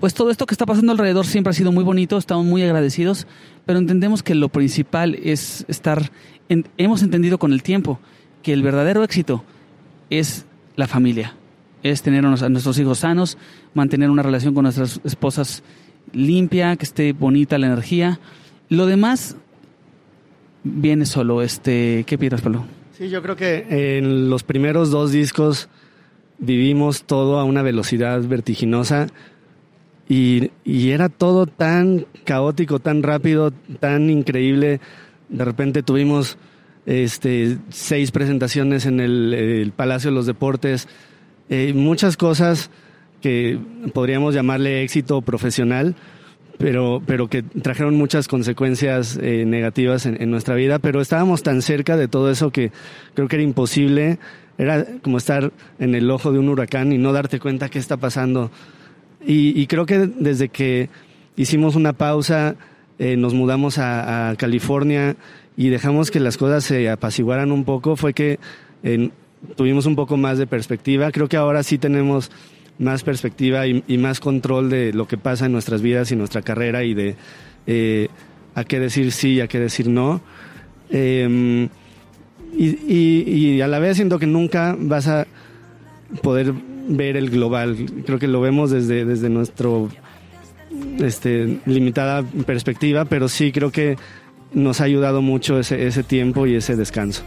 pues 0.00 0.14
todo 0.14 0.30
esto 0.30 0.46
que 0.46 0.54
está 0.54 0.66
pasando 0.66 0.92
alrededor 0.92 1.26
siempre 1.26 1.50
ha 1.50 1.54
sido 1.54 1.72
muy 1.72 1.82
bonito, 1.82 2.16
estamos 2.16 2.44
muy 2.44 2.62
agradecidos, 2.62 3.26
pero 3.66 3.78
entendemos 3.78 4.22
que 4.22 4.34
lo 4.34 4.48
principal 4.48 5.16
es 5.16 5.64
estar, 5.68 6.10
hemos 6.48 7.02
entendido 7.02 7.38
con 7.38 7.52
el 7.52 7.62
tiempo 7.62 7.98
que 8.42 8.52
el 8.52 8.62
verdadero 8.62 9.02
éxito 9.02 9.44
es 10.10 10.46
la 10.76 10.86
familia, 10.86 11.34
es 11.82 12.02
tener 12.02 12.24
a 12.24 12.48
nuestros 12.48 12.78
hijos 12.78 13.00
sanos, 13.00 13.38
mantener 13.74 14.10
una 14.10 14.22
relación 14.22 14.54
con 14.54 14.62
nuestras 14.62 15.00
esposas 15.04 15.64
limpia, 16.12 16.76
que 16.76 16.84
esté 16.84 17.12
bonita 17.12 17.58
la 17.58 17.66
energía. 17.66 18.20
Lo 18.68 18.86
demás 18.86 19.36
viene 20.64 21.06
solo. 21.06 21.42
Este, 21.42 22.04
¿Qué 22.06 22.18
piensas, 22.18 22.42
Pablo? 22.42 22.64
Sí, 22.92 23.08
yo 23.08 23.22
creo 23.22 23.36
que 23.36 23.96
en 23.98 24.28
los 24.28 24.42
primeros 24.42 24.90
dos 24.90 25.12
discos 25.12 25.68
vivimos 26.38 27.04
todo 27.04 27.38
a 27.38 27.44
una 27.44 27.62
velocidad 27.62 28.20
vertiginosa 28.22 29.08
y, 30.08 30.50
y 30.64 30.90
era 30.90 31.08
todo 31.08 31.46
tan 31.46 32.06
caótico, 32.24 32.78
tan 32.78 33.02
rápido, 33.02 33.52
tan 33.80 34.10
increíble. 34.10 34.80
De 35.28 35.44
repente 35.44 35.82
tuvimos 35.82 36.38
este, 36.86 37.58
seis 37.68 38.10
presentaciones 38.10 38.86
en 38.86 39.00
el 39.00 39.72
Palacio 39.76 40.10
de 40.10 40.16
los 40.16 40.26
Deportes, 40.26 40.88
eh, 41.50 41.72
muchas 41.74 42.16
cosas 42.16 42.70
que 43.20 43.58
podríamos 43.94 44.34
llamarle 44.34 44.82
éxito 44.82 45.22
profesional, 45.22 45.96
pero, 46.58 47.00
pero 47.06 47.28
que 47.28 47.42
trajeron 47.42 47.96
muchas 47.96 48.26
consecuencias 48.26 49.18
eh, 49.22 49.44
negativas 49.46 50.06
en, 50.06 50.30
nuestra 50.30 50.56
vida, 50.56 50.80
pero 50.80 51.00
estábamos 51.00 51.42
tan 51.42 51.62
cerca 51.62 51.96
de 51.96 52.08
todo 52.08 52.30
eso 52.30 52.50
que 52.50 52.72
creo 53.14 53.28
que 53.28 53.36
era 53.36 53.42
imposible, 53.44 54.18
era 54.58 54.84
como 55.02 55.18
estar 55.18 55.52
en 55.78 55.94
el 55.94 56.10
ojo 56.10 56.32
de 56.32 56.40
un 56.40 56.48
huracán 56.48 56.92
y 56.92 56.98
no 56.98 57.12
darte 57.12 57.38
cuenta 57.38 57.68
qué 57.68 57.78
está 57.78 57.96
pasando. 57.96 58.50
Y, 59.24 59.66
creo 59.66 59.86
que 59.86 59.98
desde 59.98 60.48
que 60.48 60.88
hicimos 61.36 61.76
una 61.76 61.92
pausa, 61.92 62.56
eh, 62.98 63.16
nos 63.16 63.34
mudamos 63.34 63.78
a, 63.78 64.34
California 64.38 65.16
y 65.56 65.68
dejamos 65.68 66.10
que 66.10 66.18
las 66.18 66.36
cosas 66.36 66.64
se 66.64 66.88
apaciguaran 66.88 67.52
un 67.52 67.64
poco, 67.64 67.96
fue 67.96 68.14
que 68.14 68.38
tuvimos 69.56 69.86
un 69.86 69.96
poco 69.96 70.16
más 70.16 70.38
de 70.38 70.46
perspectiva. 70.46 71.12
Creo 71.12 71.28
que 71.28 71.36
ahora 71.36 71.62
sí 71.62 71.78
tenemos 71.78 72.30
más 72.78 73.02
perspectiva 73.02 73.66
y, 73.66 73.98
más 73.98 74.20
control 74.20 74.70
de 74.70 74.92
lo 74.92 75.06
que 75.06 75.18
pasa 75.18 75.46
en 75.46 75.52
nuestras 75.52 75.82
vidas 75.82 76.12
y 76.12 76.16
nuestra 76.16 76.42
carrera 76.42 76.84
y 76.84 76.94
de 76.94 77.16
eh, 77.66 78.08
a 78.54 78.64
qué 78.64 78.78
decir 78.80 79.12
sí 79.12 79.34
y 79.34 79.40
a 79.40 79.48
qué 79.48 79.58
decir 79.58 79.88
no. 79.88 80.20
Em, 80.90 81.68
y, 82.56 83.60
a 83.60 83.68
la 83.68 83.78
vez 83.78 83.96
siento 83.96 84.18
que 84.18 84.26
nunca 84.26 84.76
vas 84.78 85.08
a 85.08 85.26
poder 86.22 86.54
ver 86.88 87.16
el 87.16 87.30
global. 87.30 87.76
Creo 88.06 88.18
que 88.18 88.28
lo 88.28 88.40
vemos 88.40 88.70
desde, 88.70 89.04
desde 89.04 89.28
nuestro 89.28 89.88
este, 91.00 91.58
limitada 91.66 92.22
perspectiva, 92.46 93.04
pero 93.04 93.28
sí 93.28 93.52
creo 93.52 93.70
que 93.70 93.96
nos 94.52 94.80
ha 94.80 94.84
ayudado 94.84 95.20
mucho 95.20 95.58
ese, 95.58 95.86
ese 95.86 96.02
tiempo 96.02 96.46
y 96.46 96.54
ese 96.54 96.76
descanso. 96.76 97.22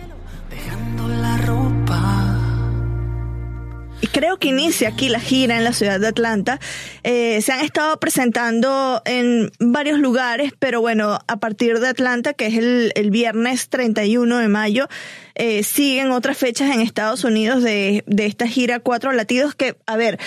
Creo 4.11 4.37
que 4.37 4.49
inicia 4.49 4.89
aquí 4.89 5.09
la 5.09 5.19
gira 5.19 5.57
en 5.57 5.63
la 5.63 5.73
ciudad 5.73 5.99
de 5.99 6.07
Atlanta. 6.07 6.59
Eh, 7.03 7.41
se 7.41 7.51
han 7.51 7.61
estado 7.61 7.99
presentando 7.99 9.01
en 9.05 9.51
varios 9.59 9.99
lugares, 9.99 10.53
pero 10.59 10.81
bueno, 10.81 11.19
a 11.27 11.37
partir 11.37 11.79
de 11.79 11.87
Atlanta, 11.87 12.33
que 12.33 12.47
es 12.47 12.57
el, 12.57 12.91
el 12.95 13.11
viernes 13.11 13.69
31 13.69 14.37
de 14.37 14.47
mayo, 14.47 14.87
eh, 15.35 15.63
siguen 15.63 16.11
otras 16.11 16.37
fechas 16.37 16.73
en 16.73 16.81
Estados 16.81 17.23
Unidos 17.23 17.63
de, 17.63 18.03
de 18.05 18.25
esta 18.25 18.47
gira 18.47 18.79
Cuatro 18.79 19.11
Latidos 19.11 19.55
que, 19.55 19.75
a 19.85 19.95
ver, 19.95 20.19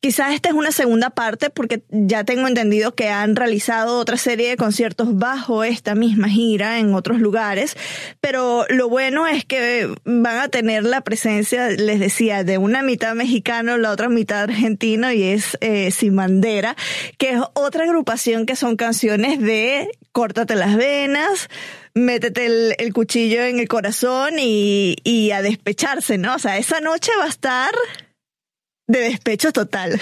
Quizás 0.00 0.32
esta 0.32 0.48
es 0.48 0.54
una 0.54 0.72
segunda 0.72 1.10
parte 1.10 1.50
porque 1.50 1.82
ya 1.90 2.24
tengo 2.24 2.48
entendido 2.48 2.94
que 2.94 3.10
han 3.10 3.36
realizado 3.36 3.98
otra 3.98 4.16
serie 4.16 4.48
de 4.48 4.56
conciertos 4.56 5.18
bajo 5.18 5.62
esta 5.62 5.94
misma 5.94 6.30
gira 6.30 6.78
en 6.78 6.94
otros 6.94 7.20
lugares, 7.20 7.76
pero 8.22 8.64
lo 8.70 8.88
bueno 8.88 9.26
es 9.26 9.44
que 9.44 9.94
van 10.06 10.38
a 10.38 10.48
tener 10.48 10.84
la 10.84 11.02
presencia, 11.02 11.68
les 11.68 12.00
decía, 12.00 12.44
de 12.44 12.56
una 12.56 12.82
mitad 12.82 13.14
mexicano, 13.14 13.76
la 13.76 13.90
otra 13.90 14.08
mitad 14.08 14.44
argentino 14.44 15.12
y 15.12 15.22
es 15.22 15.58
eh, 15.60 15.90
Sin 15.90 16.16
Bandera, 16.16 16.76
que 17.18 17.32
es 17.32 17.40
otra 17.52 17.84
agrupación 17.84 18.46
que 18.46 18.56
son 18.56 18.76
canciones 18.76 19.38
de 19.38 19.90
Córtate 20.12 20.56
las 20.56 20.76
venas, 20.76 21.50
métete 21.92 22.46
el, 22.78 22.92
cuchillo 22.94 23.42
en 23.42 23.60
el 23.60 23.68
corazón 23.68 24.38
y, 24.38 24.96
y 25.04 25.32
a 25.32 25.42
despecharse, 25.42 26.16
¿no? 26.16 26.36
O 26.36 26.38
sea, 26.38 26.56
esa 26.56 26.80
noche 26.80 27.12
va 27.18 27.26
a 27.26 27.28
estar 27.28 27.70
de 28.90 29.00
despecho 29.00 29.52
total. 29.52 30.00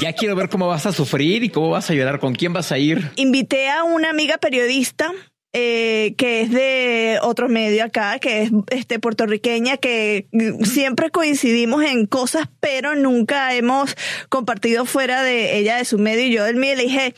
Ya 0.00 0.12
quiero 0.14 0.34
ver 0.34 0.48
cómo 0.48 0.66
vas 0.66 0.86
a 0.86 0.92
sufrir 0.92 1.44
y 1.44 1.50
cómo 1.50 1.70
vas 1.70 1.90
a 1.90 1.94
llorar, 1.94 2.18
con 2.20 2.34
quién 2.34 2.52
vas 2.52 2.72
a 2.72 2.78
ir. 2.78 3.10
Invité 3.16 3.68
a 3.68 3.84
una 3.84 4.10
amiga 4.10 4.38
periodista 4.38 5.12
eh, 5.52 6.14
que 6.16 6.42
es 6.42 6.50
de 6.50 7.18
otro 7.22 7.48
medio 7.48 7.84
acá, 7.84 8.18
que 8.18 8.42
es 8.42 8.50
este 8.70 8.98
puertorriqueña, 8.98 9.76
que 9.76 10.26
siempre 10.62 11.10
coincidimos 11.10 11.82
en 11.84 12.06
cosas, 12.06 12.48
pero 12.60 12.94
nunca 12.94 13.52
hemos 13.54 13.96
compartido 14.28 14.86
fuera 14.86 15.22
de 15.22 15.58
ella 15.58 15.76
de 15.76 15.84
su 15.84 15.98
medio 15.98 16.26
y 16.26 16.32
yo 16.32 16.44
del 16.44 16.56
mío 16.56 16.76
le 16.76 16.84
dije, 16.84 17.14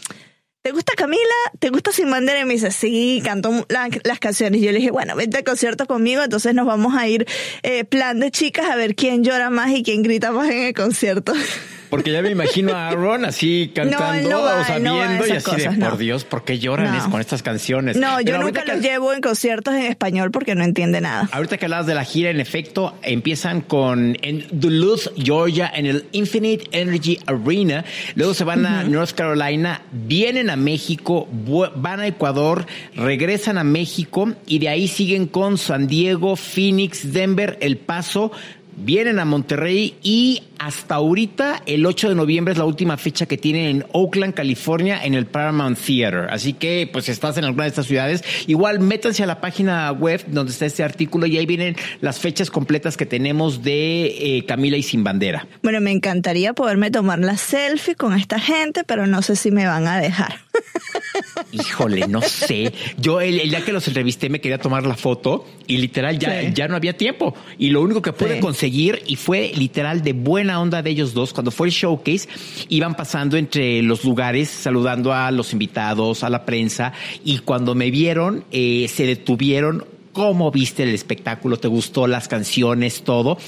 ¿te 0.62 0.70
gusta 0.70 0.92
Camila? 0.96 1.20
¿Te 1.58 1.70
gusta 1.70 1.92
Sin 1.92 2.10
Bandera? 2.10 2.40
Y 2.40 2.44
me 2.44 2.54
dice, 2.54 2.70
sí, 2.70 3.20
canto 3.24 3.66
las 3.68 4.20
canciones. 4.20 4.60
Yo 4.60 4.70
le 4.70 4.78
dije, 4.78 4.90
bueno, 4.90 5.16
vente 5.16 5.38
al 5.38 5.44
concierto 5.44 5.86
conmigo, 5.86 6.22
entonces 6.22 6.54
nos 6.54 6.66
vamos 6.66 6.94
a 6.96 7.06
ir 7.08 7.26
eh, 7.62 7.84
plan 7.84 8.20
de 8.20 8.30
chicas 8.30 8.70
a 8.70 8.76
ver 8.76 8.94
quién 8.94 9.24
llora 9.24 9.50
más 9.50 9.70
y 9.70 9.82
quién 9.82 10.02
grita 10.02 10.30
más 10.30 10.48
en 10.50 10.62
el 10.62 10.74
concierto. 10.74 11.32
Porque 11.92 12.10
ya 12.10 12.22
me 12.22 12.30
imagino 12.30 12.72
a 12.72 12.88
Aaron 12.88 13.26
así 13.26 13.70
cantando, 13.74 14.44
o 14.44 14.64
sea, 14.64 14.78
viendo 14.78 15.26
y 15.26 15.32
así 15.32 15.56
de, 15.56 15.72
por 15.72 15.98
Dios, 15.98 16.24
¿por 16.24 16.42
qué 16.42 16.58
lloran 16.58 17.10
con 17.10 17.20
estas 17.20 17.42
canciones? 17.42 17.98
No, 17.98 18.18
yo 18.22 18.38
nunca 18.38 18.64
los 18.64 18.80
llevo 18.80 19.12
en 19.12 19.20
conciertos 19.20 19.74
en 19.74 19.82
español 19.82 20.30
porque 20.30 20.54
no 20.54 20.64
entiende 20.64 21.02
nada. 21.02 21.28
Ahorita 21.32 21.58
que 21.58 21.66
hablas 21.66 21.84
de 21.84 21.94
la 21.94 22.04
gira, 22.04 22.30
en 22.30 22.40
efecto, 22.40 22.94
empiezan 23.02 23.60
con 23.60 24.16
en 24.22 24.46
Duluth, 24.52 25.12
Georgia, 25.18 25.70
en 25.74 25.84
el 25.84 26.06
Infinite 26.12 26.64
Energy 26.72 27.18
Arena. 27.26 27.84
Luego 28.14 28.32
se 28.32 28.44
van 28.44 28.64
a 28.64 28.84
North 28.84 29.12
Carolina, 29.12 29.82
vienen 29.92 30.48
a 30.48 30.56
México, 30.56 31.28
van 31.76 32.00
a 32.00 32.06
Ecuador, 32.06 32.64
regresan 32.96 33.58
a 33.58 33.64
México 33.64 34.32
y 34.46 34.60
de 34.60 34.70
ahí 34.70 34.88
siguen 34.88 35.26
con 35.26 35.58
San 35.58 35.88
Diego, 35.88 36.36
Phoenix, 36.36 37.12
Denver, 37.12 37.58
El 37.60 37.76
Paso, 37.76 38.32
vienen 38.76 39.18
a 39.18 39.24
Monterrey 39.24 39.96
y 40.02 40.42
hasta 40.58 40.94
ahorita 40.94 41.62
el 41.66 41.84
8 41.84 42.10
de 42.10 42.14
noviembre 42.14 42.52
es 42.52 42.58
la 42.58 42.64
última 42.64 42.96
fecha 42.96 43.26
que 43.26 43.36
tienen 43.36 43.66
en 43.66 43.86
Oakland, 43.92 44.34
California, 44.34 45.02
en 45.02 45.14
el 45.14 45.26
Paramount 45.26 45.78
Theater. 45.78 46.28
Así 46.30 46.52
que 46.52 46.88
pues 46.92 47.08
estás 47.08 47.36
en 47.36 47.44
alguna 47.44 47.64
de 47.64 47.70
estas 47.70 47.86
ciudades, 47.86 48.22
igual 48.46 48.78
métanse 48.80 49.22
a 49.22 49.26
la 49.26 49.40
página 49.40 49.90
web 49.90 50.24
donde 50.28 50.52
está 50.52 50.66
este 50.66 50.84
artículo 50.84 51.26
y 51.26 51.36
ahí 51.36 51.46
vienen 51.46 51.76
las 52.00 52.20
fechas 52.20 52.50
completas 52.50 52.96
que 52.96 53.06
tenemos 53.06 53.62
de 53.62 54.06
eh, 54.06 54.44
Camila 54.46 54.76
y 54.76 54.82
Sin 54.82 55.02
Bandera. 55.02 55.46
Bueno, 55.62 55.80
me 55.80 55.90
encantaría 55.90 56.52
poderme 56.52 56.90
tomar 56.90 57.18
la 57.18 57.36
selfie 57.36 57.96
con 57.96 58.14
esta 58.14 58.38
gente, 58.38 58.84
pero 58.84 59.06
no 59.06 59.22
sé 59.22 59.36
si 59.36 59.50
me 59.50 59.66
van 59.66 59.86
a 59.88 60.00
dejar. 60.00 60.36
Híjole, 61.52 62.08
no 62.08 62.22
sé. 62.22 62.72
Yo 62.98 63.20
el, 63.20 63.38
el 63.38 63.50
día 63.50 63.64
que 63.64 63.72
los 63.72 63.86
entrevisté 63.86 64.28
me 64.30 64.40
quería 64.40 64.58
tomar 64.58 64.84
la 64.86 64.96
foto 64.96 65.46
y 65.66 65.76
literal 65.76 66.18
ya, 66.18 66.40
Sí. 66.40 66.46
ya 66.54 66.66
no 66.66 66.76
había 66.76 66.96
tiempo. 66.96 67.34
Y 67.58 67.68
lo 67.70 67.82
único 67.82 68.00
que 68.02 68.12
pude 68.12 68.36
Sí. 68.36 68.40
conseguir 68.40 69.02
y 69.06 69.16
fue 69.16 69.52
literal 69.54 70.02
de 70.02 70.14
buena 70.14 70.60
onda 70.60 70.82
de 70.82 70.90
ellos 70.90 71.12
dos, 71.14 71.32
cuando 71.32 71.50
fue 71.50 71.66
el 71.68 71.72
showcase, 71.72 72.28
iban 72.68 72.94
pasando 72.96 73.36
entre 73.36 73.82
los 73.82 74.04
lugares 74.04 74.48
saludando 74.48 75.12
a 75.12 75.30
los 75.30 75.52
invitados, 75.52 76.24
a 76.24 76.30
la 76.30 76.44
prensa 76.46 76.92
y 77.24 77.38
cuando 77.38 77.74
me 77.74 77.90
vieron 77.90 78.44
eh, 78.50 78.86
se 78.88 79.04
detuvieron. 79.06 79.84
¿Cómo 80.12 80.50
viste 80.50 80.82
el 80.82 80.90
espectáculo? 80.90 81.56
¿Te 81.58 81.68
gustó 81.68 82.06
las 82.06 82.28
canciones, 82.28 83.02
todo? 83.02 83.38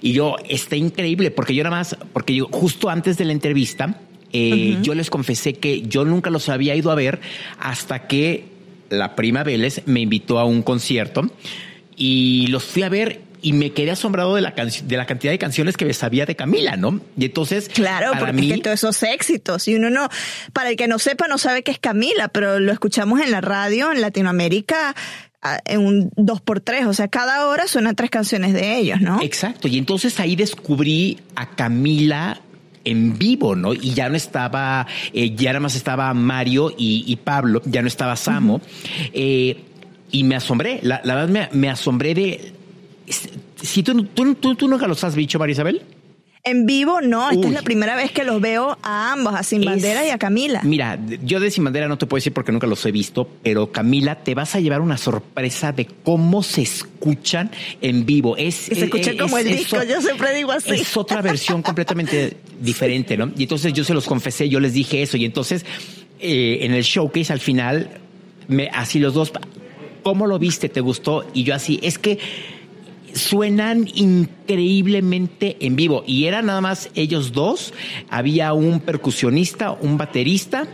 Y 0.00 0.12
yo, 0.12 0.36
está 0.48 0.74
increíble, 0.74 1.30
porque 1.30 1.54
yo 1.54 1.62
nada 1.64 1.76
más, 1.76 1.98
porque 2.14 2.34
yo 2.34 2.48
justo 2.50 2.88
antes 2.88 3.18
de 3.18 3.26
la 3.26 3.32
entrevista, 3.32 4.00
eh, 4.36 4.78
yo 4.82 4.94
les 4.94 5.10
confesé 5.10 5.54
que 5.54 5.82
yo 5.82 6.04
nunca 6.04 6.28
los 6.28 6.48
había 6.48 6.74
ido 6.74 6.90
a 6.90 6.96
ver 6.96 7.20
hasta 7.60 8.08
que 8.08 8.46
la 8.90 9.14
prima 9.14 9.44
Vélez 9.44 9.82
me 9.86 10.00
invitó 10.00 10.40
a 10.40 10.44
un 10.44 10.62
concierto 10.62 11.30
y 11.96 12.48
los 12.48 12.64
fui 12.64 12.82
a 12.82 12.88
ver 12.88 13.20
y 13.42 13.52
me 13.52 13.70
quedé 13.70 13.92
asombrado 13.92 14.34
de 14.34 14.40
la, 14.40 14.52
de 14.52 14.96
la 14.96 15.06
cantidad 15.06 15.30
de 15.30 15.38
canciones 15.38 15.76
que 15.76 15.84
me 15.84 15.94
sabía 15.94 16.26
de 16.26 16.34
Camila, 16.34 16.76
¿no? 16.76 17.00
Y 17.16 17.26
entonces, 17.26 17.68
Claro, 17.68 18.10
para 18.10 18.26
porque 18.26 18.32
mí, 18.32 18.50
es 18.50 18.56
que 18.56 18.62
todos 18.62 18.74
esos 18.74 19.02
éxitos. 19.04 19.68
Y 19.68 19.76
uno 19.76 19.88
no, 19.88 20.08
para 20.52 20.70
el 20.70 20.76
que 20.76 20.88
no 20.88 20.98
sepa, 20.98 21.28
no 21.28 21.38
sabe 21.38 21.62
que 21.62 21.70
es 21.70 21.78
Camila, 21.78 22.26
pero 22.26 22.58
lo 22.58 22.72
escuchamos 22.72 23.20
en 23.20 23.30
la 23.30 23.40
radio 23.40 23.92
en 23.92 24.00
Latinoamérica 24.00 24.96
ah, 25.42 25.60
en 25.64 25.80
un 25.80 26.10
dos 26.16 26.40
por 26.40 26.60
tres. 26.60 26.86
O 26.86 26.94
sea, 26.94 27.06
cada 27.06 27.46
hora 27.46 27.68
suenan 27.68 27.94
tres 27.94 28.10
canciones 28.10 28.52
de 28.52 28.78
ellos, 28.78 29.00
¿no? 29.00 29.22
Exacto. 29.22 29.68
Y 29.68 29.78
entonces 29.78 30.18
ahí 30.18 30.34
descubrí 30.34 31.20
a 31.36 31.50
Camila 31.50 32.40
en 32.84 33.18
vivo, 33.18 33.56
¿no? 33.56 33.74
Y 33.74 33.94
ya 33.94 34.08
no 34.08 34.16
estaba, 34.16 34.86
eh, 35.12 35.34
ya 35.34 35.50
nada 35.50 35.60
más 35.60 35.76
estaba 35.76 36.12
Mario 36.14 36.70
y, 36.76 37.04
y 37.06 37.16
Pablo, 37.16 37.62
ya 37.64 37.82
no 37.82 37.88
estaba 37.88 38.16
Samo. 38.16 38.60
Eh, 39.12 39.56
y 40.10 40.24
me 40.24 40.36
asombré, 40.36 40.80
la, 40.82 41.00
la 41.04 41.14
verdad 41.14 41.28
me, 41.52 41.58
me 41.58 41.68
asombré 41.68 42.14
de... 42.14 42.52
Si 43.56 43.82
tú, 43.82 44.04
tú, 44.04 44.34
tú, 44.36 44.54
tú 44.54 44.68
nunca 44.68 44.86
los 44.86 45.02
has 45.04 45.14
dicho, 45.14 45.38
María 45.38 45.52
Isabel. 45.52 45.82
En 46.46 46.66
vivo, 46.66 47.00
no. 47.00 47.30
Esta 47.30 47.40
Uy. 47.40 47.46
es 47.46 47.52
la 47.54 47.62
primera 47.62 47.96
vez 47.96 48.12
que 48.12 48.22
los 48.22 48.38
veo 48.38 48.76
a 48.82 49.12
ambos, 49.12 49.34
a 49.34 49.42
Sin 49.42 49.60
Es- 49.62 49.66
Bandera 49.66 50.06
y 50.06 50.10
a 50.10 50.18
Camila. 50.18 50.60
Mira, 50.62 50.98
yo 51.24 51.40
de 51.40 51.50
Sin 51.50 51.64
Bandera 51.64 51.88
no 51.88 51.96
te 51.96 52.04
puedo 52.04 52.18
decir 52.18 52.34
porque 52.34 52.52
nunca 52.52 52.66
los 52.66 52.84
he 52.84 52.92
visto, 52.92 53.26
pero 53.42 53.72
Camila, 53.72 54.16
te 54.22 54.34
vas 54.34 54.54
a 54.54 54.60
llevar 54.60 54.82
una 54.82 54.98
sorpresa 54.98 55.72
de 55.72 55.86
cómo 55.86 56.42
se 56.42 56.60
escuchan 56.60 57.50
en 57.80 58.04
vivo. 58.04 58.36
Es, 58.36 58.54
se 58.56 58.74
escucha 58.84 59.12
es- 59.12 59.20
como 59.20 59.38
el 59.38 59.46
disco, 59.48 59.78
yo 59.84 60.02
siempre 60.02 60.34
digo 60.34 60.52
así. 60.52 60.72
Es 60.72 60.94
otra 60.98 61.22
versión 61.22 61.62
completamente 61.62 62.36
diferente, 62.60 63.16
¿no? 63.16 63.30
Y 63.38 63.44
entonces 63.44 63.72
yo 63.72 63.82
se 63.82 63.94
los 63.94 64.04
confesé, 64.06 64.48
yo 64.50 64.60
les 64.60 64.74
dije 64.74 65.00
eso. 65.00 65.16
Y 65.16 65.24
entonces 65.24 65.64
eh, 66.20 66.58
en 66.60 66.72
el 66.74 66.82
showcase 66.82 67.32
al 67.32 67.40
final, 67.40 67.88
me, 68.48 68.68
así 68.68 68.98
los 68.98 69.14
dos, 69.14 69.32
¿cómo 70.02 70.26
lo 70.26 70.38
viste? 70.38 70.68
¿Te 70.68 70.82
gustó? 70.82 71.26
Y 71.32 71.44
yo 71.44 71.54
así, 71.54 71.80
es 71.82 71.98
que 71.98 72.18
suenan 73.14 73.88
increíblemente 73.94 75.56
en 75.60 75.76
vivo. 75.76 76.04
Y 76.06 76.26
eran 76.26 76.46
nada 76.46 76.60
más 76.60 76.90
ellos 76.94 77.32
dos. 77.32 77.72
Había 78.10 78.52
un 78.52 78.80
percusionista, 78.80 79.70
un 79.72 79.96
baterista, 79.96 80.66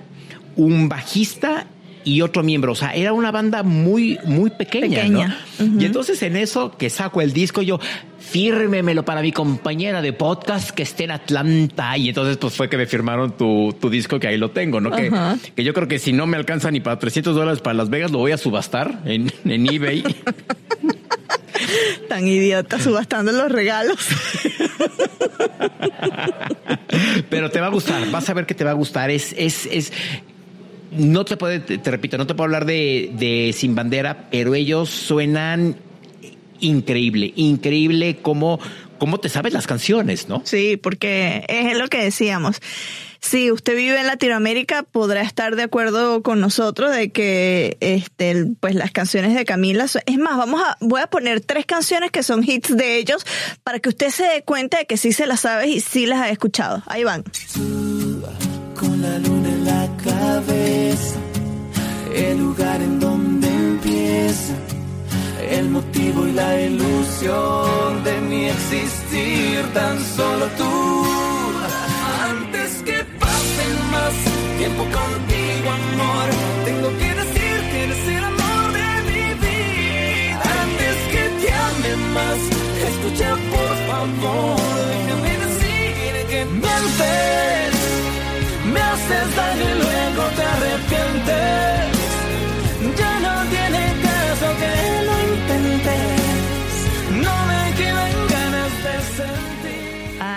un 0.56 0.88
bajista 0.88 1.66
y 2.04 2.22
otro 2.22 2.42
miembro. 2.42 2.72
O 2.72 2.74
sea, 2.74 2.90
era 2.94 3.12
una 3.12 3.30
banda 3.30 3.62
muy, 3.62 4.18
muy 4.24 4.50
pequeña. 4.50 5.02
Pequeña. 5.02 5.38
¿no? 5.58 5.80
Y 5.80 5.84
entonces 5.84 6.22
en 6.22 6.36
eso 6.36 6.76
que 6.76 6.90
saco 6.90 7.20
el 7.20 7.32
disco, 7.32 7.62
yo 7.62 7.78
fírmemelo 8.18 9.04
para 9.04 9.22
mi 9.22 9.32
compañera 9.32 10.00
de 10.00 10.12
podcast 10.12 10.70
que 10.70 10.82
esté 10.82 11.04
en 11.04 11.10
Atlanta. 11.10 11.96
Y 11.98 12.08
entonces 12.08 12.36
pues 12.36 12.54
fue 12.54 12.68
que 12.68 12.76
me 12.76 12.86
firmaron 12.86 13.36
tu, 13.36 13.74
tu 13.80 13.90
disco 13.90 14.18
que 14.18 14.28
ahí 14.28 14.38
lo 14.38 14.50
tengo, 14.50 14.80
¿no? 14.80 14.90
Que, 14.90 15.10
que 15.54 15.64
yo 15.64 15.74
creo 15.74 15.88
que 15.88 15.98
si 15.98 16.12
no 16.12 16.26
me 16.26 16.36
alcanza 16.36 16.70
ni 16.70 16.80
para 16.80 16.98
300 16.98 17.34
dólares 17.34 17.60
para 17.60 17.74
Las 17.74 17.90
Vegas, 17.90 18.10
lo 18.10 18.18
voy 18.18 18.32
a 18.32 18.38
subastar 18.38 19.02
en, 19.04 19.30
en 19.44 19.66
eBay. 19.68 20.04
Tan 22.08 22.26
idiota, 22.26 22.78
subastando 22.78 23.32
los 23.32 23.50
regalos. 23.50 23.98
Pero 27.28 27.50
te 27.50 27.60
va 27.60 27.66
a 27.66 27.70
gustar, 27.70 28.10
vas 28.10 28.28
a 28.28 28.34
ver 28.34 28.46
que 28.46 28.54
te 28.54 28.64
va 28.64 28.70
a 28.70 28.74
gustar. 28.74 29.10
Es, 29.10 29.34
es, 29.36 29.66
es. 29.66 29.92
No 30.90 31.24
te 31.24 31.36
puede, 31.36 31.60
te, 31.60 31.78
te 31.78 31.90
repito, 31.90 32.18
no 32.18 32.26
te 32.26 32.34
puedo 32.34 32.46
hablar 32.46 32.64
de, 32.64 33.10
de 33.14 33.52
Sin 33.52 33.74
Bandera, 33.74 34.28
pero 34.30 34.54
ellos 34.54 34.90
suenan 34.90 35.76
increíble, 36.60 37.32
increíble 37.36 38.18
cómo, 38.22 38.58
cómo 38.98 39.18
te 39.18 39.28
sabes 39.28 39.52
las 39.52 39.66
canciones, 39.66 40.28
¿no? 40.28 40.42
Sí, 40.44 40.76
porque 40.76 41.44
es 41.48 41.76
lo 41.76 41.88
que 41.88 42.02
decíamos. 42.02 42.60
Si 43.22 43.50
usted 43.52 43.76
vive 43.76 44.00
en 44.00 44.06
Latinoamérica, 44.06 44.82
podrá 44.82 45.20
estar 45.22 45.54
de 45.54 45.64
acuerdo 45.64 46.22
con 46.22 46.40
nosotros 46.40 46.90
de 46.94 47.10
que 47.12 47.76
este, 47.80 48.46
pues 48.60 48.74
las 48.74 48.90
canciones 48.92 49.34
de 49.34 49.44
Camila. 49.44 49.88
son- 49.88 50.02
Es 50.06 50.18
más, 50.18 50.36
vamos 50.38 50.62
a, 50.64 50.76
voy 50.80 51.00
a 51.02 51.06
poner 51.06 51.40
tres 51.40 51.66
canciones 51.66 52.10
que 52.10 52.22
son 52.22 52.42
hits 52.42 52.74
de 52.76 52.96
ellos 52.96 53.24
para 53.62 53.78
que 53.78 53.90
usted 53.90 54.10
se 54.10 54.24
dé 54.24 54.42
cuenta 54.42 54.78
de 54.78 54.86
que 54.86 54.96
sí 54.96 55.12
se 55.12 55.26
las 55.26 55.40
sabe 55.40 55.68
y 55.68 55.80
sí 55.80 56.06
las 56.06 56.20
ha 56.20 56.30
escuchado. 56.30 56.82
Ahí 56.86 57.04
van. 57.04 57.22
con 58.78 59.02
la 59.02 59.18
luna 59.18 59.48
en 59.50 59.64
la 59.66 59.88
cabeza, 60.02 61.16
el 62.14 62.38
lugar 62.38 62.80
en 62.80 62.98
donde 63.00 63.46
empieza, 63.48 64.54
el 65.50 65.68
motivo 65.68 66.26
y 66.26 66.32
la 66.32 66.60
ilusión 66.62 68.02
de 68.04 68.20
mi 68.22 68.46
existir, 68.48 69.62
tan 69.74 69.98
solo 70.16 70.46
tú. 70.56 71.04
Que 72.90 73.04
pase 73.20 73.66
más 73.94 74.14
tiempo 74.58 74.82
contigo, 74.82 75.68
amor, 75.80 76.28
tengo 76.64 76.88
que 76.98 77.10
decir 77.22 77.56
que 77.70 77.84
eres 77.84 78.08
el 78.16 78.24
amor 78.24 78.72
de 78.80 78.90
mi 79.10 79.26
vida. 79.44 80.42
Antes 80.64 80.96
que 81.12 81.24
te 81.40 81.50
ame 81.68 81.92
más, 82.16 82.40
escucha 82.90 83.30
por 83.54 83.72
favor, 83.88 84.60
déjame 84.90 85.32
decir 85.46 86.12
que 86.30 86.40
mientes. 86.62 87.70
Me 88.72 88.80
haces 88.80 89.36
daño 89.36 89.66
y 89.72 89.74
luego 89.82 90.22
te 90.36 90.42
arrepientes. 90.54 91.99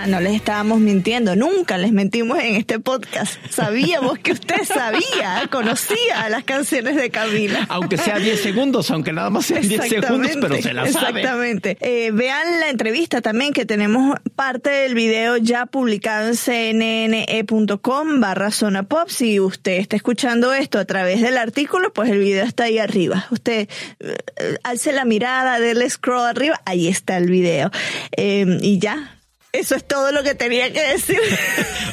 No 0.08 0.20
les 0.20 0.36
estábamos 0.36 0.80
mintiendo, 0.80 1.36
nunca 1.36 1.78
les 1.78 1.92
mentimos 1.92 2.39
en 2.39 2.56
este 2.56 2.80
podcast. 2.80 3.36
Sabíamos 3.50 4.20
que 4.20 4.34
usted 4.34 4.63
sabía, 4.66 5.48
conocía 5.52 6.30
las 6.30 6.44
canciones 6.44 6.96
de 6.96 7.10
Camila. 7.10 7.66
Aunque 7.70 7.98
sea 7.98 8.20
10 8.20 8.42
segundos, 8.42 8.92
aunque 8.92 9.13
nada 9.13 9.30
más 9.30 9.46
sean 9.46 9.68
10 9.68 9.89
segundos, 9.89 10.32
pero 10.39 10.62
se 10.62 10.74
la 10.74 10.88
sabe. 10.92 11.22
Exactamente. 11.22 11.78
Eh, 11.80 12.12
vean 12.12 12.60
la 12.60 12.70
entrevista 12.70 13.22
también 13.22 13.54
que 13.54 13.66
tenemos 13.66 14.18
parte 14.36 14.70
del 14.70 14.96
video 14.96 15.38
ya 15.38 15.66
publicado 15.66 16.30
en 16.30 16.36
cnne.com 16.36 18.20
barra 18.20 18.52
zona 18.52 18.84
pop. 18.84 19.10
Si 19.10 19.39
usted 19.39 19.74
está 19.74 19.96
escuchando 19.96 20.54
esto 20.54 20.80
a 20.80 20.86
través 20.86 21.22
del 21.22 21.38
artículo, 21.38 21.94
pues 21.94 22.10
el 22.10 22.20
video 22.20 22.46
está 22.46 22.66
ahí 22.66 22.80
arriba. 22.80 23.28
Usted 23.32 23.70
eh, 24.00 24.58
alce 24.63 24.92
la 24.92 25.06
mirada, 25.06 25.60
déle 25.60 25.89
scroll 25.89 26.28
arriba, 26.28 26.62
ahí 26.66 26.88
está 26.88 27.18
el 27.18 27.30
video. 27.30 27.72
Eh, 28.16 28.58
y 28.62 28.80
ya. 28.80 29.18
Eso 29.54 29.76
es 29.76 29.84
todo 29.86 30.12
lo 30.12 30.24
que 30.24 30.34
tenía 30.36 30.74
que 30.74 30.82
decir. 30.82 31.20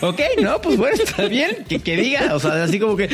Ok, 0.03 0.18
no, 0.40 0.62
pues 0.62 0.79
bueno, 0.79 0.96
está 0.96 1.27
bien. 1.27 1.62
Que, 1.68 1.79
que 1.79 1.94
diga, 1.94 2.35
o 2.35 2.40
sea, 2.40 2.64
así 2.64 2.81
como 2.81 2.96
que 2.96 3.07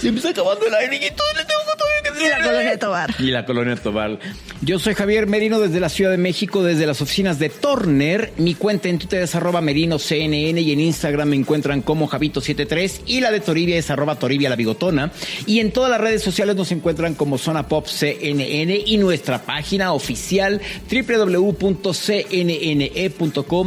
se 0.00 0.10
me 0.10 0.16
está 0.16 0.30
acabando 0.30 0.66
el 0.66 0.74
aire 0.74 0.96
y 0.96 1.10
todo 1.10 1.30
le 1.34 1.44
tengo 1.44 1.60
que 2.02 2.03
y 2.20 2.28
la 2.28 2.42
colonia 2.42 2.78
Tobar. 2.78 3.14
Y 3.18 3.30
la 3.30 3.44
colonia 3.44 3.76
Tobar. 3.76 4.18
Yo 4.60 4.78
soy 4.78 4.94
Javier 4.94 5.26
Merino 5.26 5.60
desde 5.60 5.80
la 5.80 5.88
Ciudad 5.88 6.10
de 6.10 6.16
México, 6.16 6.62
desde 6.62 6.86
las 6.86 7.00
oficinas 7.02 7.38
de 7.38 7.50
Turner. 7.50 8.32
Mi 8.36 8.54
cuenta 8.54 8.88
en 8.88 8.98
Twitter 8.98 9.22
es 9.22 9.34
arroba 9.34 9.60
merino 9.60 9.98
CNN 9.98 10.60
y 10.60 10.72
en 10.72 10.80
Instagram 10.80 11.28
me 11.28 11.36
encuentran 11.36 11.82
como 11.82 12.08
Javito73 12.08 13.02
y 13.06 13.20
la 13.20 13.30
de 13.30 13.40
Toribia 13.40 13.76
es 13.76 13.90
arroba 13.90 14.16
Toribia 14.16 14.48
la 14.48 14.56
bigotona. 14.56 15.12
Y 15.46 15.60
en 15.60 15.70
todas 15.72 15.90
las 15.90 16.00
redes 16.00 16.22
sociales 16.22 16.56
nos 16.56 16.72
encuentran 16.72 17.14
como 17.14 17.38
Zona 17.38 17.68
Pop 17.68 17.86
CNN 17.86 18.82
y 18.86 18.96
nuestra 18.96 19.42
página 19.42 19.92
oficial 19.92 20.60
www.cnne.com 20.90 21.74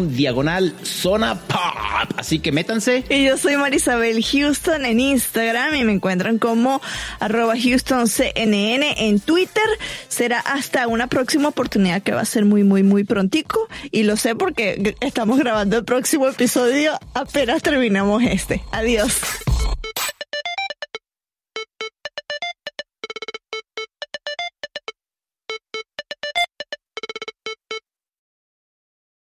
diagonal 0.09 0.73
Zona 0.83 1.35
Pop. 1.35 1.57
Así 2.17 2.39
que 2.39 2.51
métanse. 2.51 3.03
Y 3.09 3.25
yo 3.25 3.37
soy 3.37 3.57
Marisabel 3.57 4.23
Houston 4.23 4.85
en 4.85 4.99
Instagram 4.99 5.75
y 5.75 5.83
me 5.83 5.93
encuentran 5.93 6.39
como 6.39 6.81
arroba 7.19 7.55
HoustonCNN 8.37 8.83
en 8.97 9.19
Twitter. 9.19 9.63
Será 10.07 10.39
hasta 10.39 10.87
una 10.87 11.07
próxima 11.07 11.49
oportunidad 11.49 12.01
que 12.01 12.11
va 12.11 12.21
a 12.21 12.25
ser 12.25 12.45
muy, 12.45 12.63
muy, 12.63 12.83
muy 12.83 13.03
prontico. 13.03 13.67
Y 13.91 14.03
lo 14.03 14.17
sé 14.17 14.35
porque 14.35 14.95
estamos 15.01 15.39
grabando 15.39 15.77
el 15.77 15.85
próximo 15.85 16.27
episodio 16.27 16.97
apenas 17.13 17.61
terminamos 17.61 18.23
este. 18.23 18.63
Adiós. 18.71 19.19